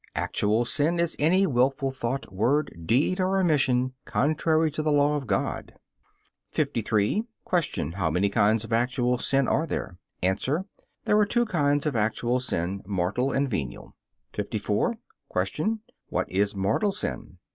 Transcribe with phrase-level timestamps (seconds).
[0.15, 5.27] Actual sin is any wilful thought, word, deed, or omission contrary to the law of
[5.27, 5.75] God.
[6.49, 7.25] 53.
[7.47, 7.91] Q.
[7.91, 9.99] How many kinds of actual sin are there?
[10.23, 10.35] A.
[11.05, 13.95] There are two kinds of actual sin mortal and venial.
[14.33, 14.95] 54.
[15.31, 15.79] Q.
[16.07, 17.37] What is mortal sin?